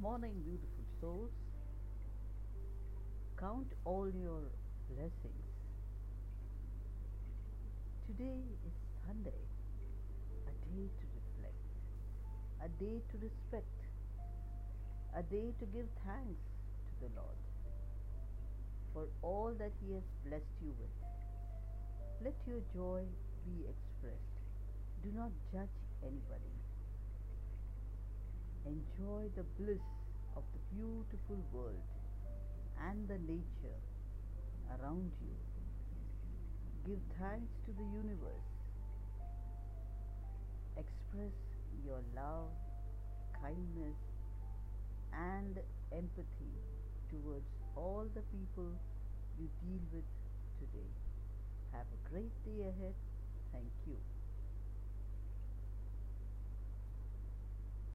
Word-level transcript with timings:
morning, 0.00 0.32
beautiful 0.46 0.84
souls. 0.98 1.30
Count 3.38 3.66
all 3.84 4.08
your 4.08 4.40
blessings. 4.88 5.44
Today 8.06 8.40
is 8.64 8.72
Sunday, 9.04 9.42
a 10.48 10.54
day 10.72 10.88
to 10.88 11.04
reflect, 11.20 11.60
a 12.64 12.68
day 12.82 13.02
to 13.12 13.18
respect, 13.20 13.76
a 15.14 15.22
day 15.22 15.52
to 15.58 15.66
give 15.66 15.92
thanks 16.06 16.48
to 16.88 17.04
the 17.04 17.20
Lord 17.20 17.36
for 18.94 19.04
all 19.20 19.52
that 19.58 19.72
He 19.84 19.92
has 19.92 20.04
blessed 20.24 20.56
you 20.64 20.72
with. 20.80 20.96
Let 22.24 22.36
your 22.46 22.62
joy 22.72 23.04
be 23.44 23.68
expressed. 23.68 24.32
Do 25.04 25.12
not 25.14 25.30
judge 25.52 25.76
anybody. 26.02 26.56
Enjoy 28.66 29.28
the 29.36 29.44
bliss 29.58 29.82
of 30.36 30.42
the 30.52 30.60
beautiful 30.76 31.40
world 31.52 31.82
and 32.88 33.08
the 33.08 33.18
nature 33.26 33.80
around 34.76 35.10
you. 35.20 35.34
Give 36.86 37.00
thanks 37.18 37.52
to 37.66 37.72
the 37.72 37.84
universe. 37.84 38.48
Express 40.76 41.32
your 41.84 42.00
love, 42.14 42.52
kindness, 43.40 43.96
and 45.12 45.58
empathy 45.92 46.54
towards 47.10 47.48
all 47.76 48.06
the 48.14 48.22
people 48.30 48.70
you 49.38 49.48
deal 49.64 49.80
with 49.92 50.04
today. 50.60 50.90
Have 51.72 51.86
a 51.88 52.08
great 52.10 52.32
day 52.44 52.62
ahead. 52.62 52.94
Thank 53.52 53.72
you. 53.86 54.19